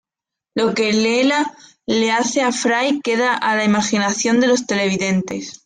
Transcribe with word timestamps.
Lo 0.55 0.73
que 0.73 0.93
Leela 0.93 1.55
le 1.85 2.11
hace 2.11 2.41
a 2.41 2.51
Fry 2.51 3.01
queda 3.03 3.35
a 3.35 3.55
la 3.55 3.65
imaginación 3.65 4.39
de 4.39 4.47
los 4.47 4.65
televidentes. 4.65 5.59